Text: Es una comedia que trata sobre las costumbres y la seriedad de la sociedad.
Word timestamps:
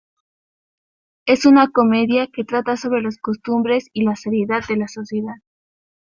Es 1.27 1.45
una 1.45 1.67
comedia 1.69 2.25
que 2.25 2.43
trata 2.43 2.75
sobre 2.75 3.03
las 3.03 3.19
costumbres 3.19 3.85
y 3.93 4.03
la 4.03 4.15
seriedad 4.15 4.61
de 4.67 4.77
la 4.77 4.87
sociedad. 4.87 5.35